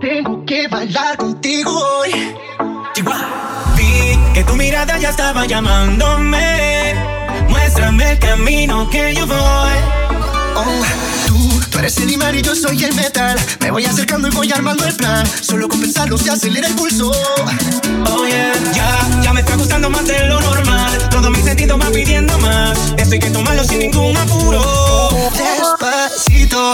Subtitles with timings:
[0.00, 2.10] Tengo que bailar contigo hoy.
[3.76, 6.94] Vi que tu mirada ya estaba llamándome.
[7.48, 9.36] Muéstrame el camino que yo voy.
[10.56, 11.33] Oh,
[11.70, 13.38] tú, eres el imán y yo soy el metal.
[13.60, 15.26] Me voy acercando y voy armando el plan.
[15.40, 17.10] Solo con pensarlo se acelera el pulso.
[18.10, 21.08] Oh yeah, ya, ya me está gustando más de lo normal.
[21.10, 22.78] Todo mi sentido va pidiendo más.
[22.96, 25.10] Esto hay que tomarlo sin ningún apuro.
[25.32, 26.72] Despacito.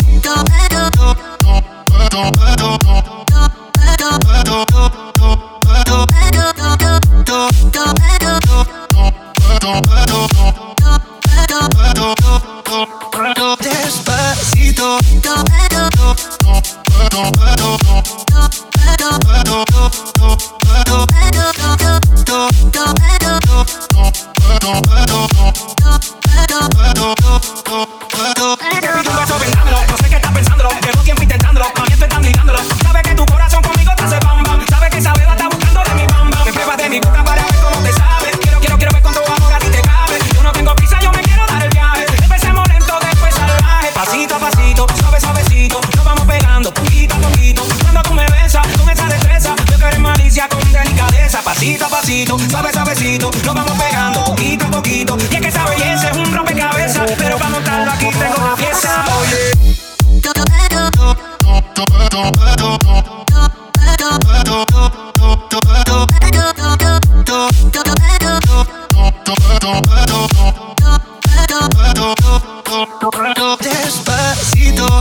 [52.20, 53.30] Pasito, suave, suavecito.
[53.46, 55.16] Nos vamos pegando poquito a poquito.
[55.30, 57.10] Y es que esa belleza es un rompecabezas.
[57.16, 59.06] Pero para montarlo aquí tengo una pieza.
[59.20, 59.50] Oye.
[73.60, 75.00] Despacito,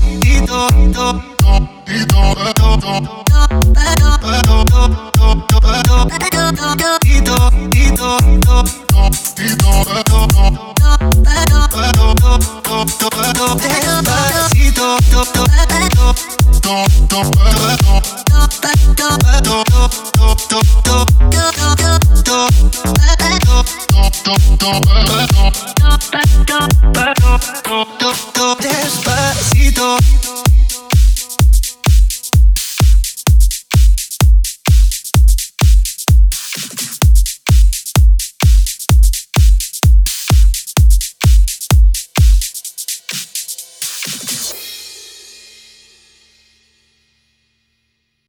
[14.50, 14.98] tito,